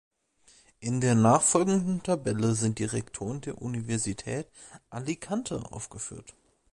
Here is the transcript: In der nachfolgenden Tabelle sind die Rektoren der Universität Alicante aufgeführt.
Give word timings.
In 0.79 0.99
der 0.99 1.13
nachfolgenden 1.13 2.01
Tabelle 2.01 2.55
sind 2.55 2.79
die 2.79 2.85
Rektoren 2.85 3.39
der 3.41 3.61
Universität 3.61 4.47
Alicante 4.89 5.63
aufgeführt. 5.71 6.33